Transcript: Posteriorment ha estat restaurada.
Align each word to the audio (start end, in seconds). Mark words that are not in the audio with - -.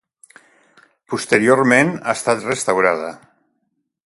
Posteriorment 1.13 1.93
ha 2.01 2.17
estat 2.21 2.45
restaurada. 2.53 3.17